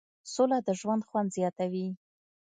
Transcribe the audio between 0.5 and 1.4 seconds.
د ژوند خوند